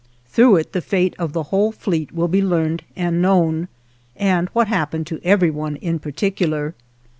Through 0.25 0.55
it 0.55 0.73
the 0.73 0.81
fate 0.81 1.13
of 1.19 1.31
the 1.33 1.43
whole 1.53 1.71
fleet 1.71 2.11
will 2.11 2.27
be 2.27 2.41
learned 2.41 2.83
and 2.95 3.21
known, 3.21 3.67
and 4.15 4.49
what 4.49 4.67
happened 4.67 5.05
to 5.05 5.19
every 5.23 5.51
one 5.51 5.75
in 5.75 5.99
particular. 5.99 6.73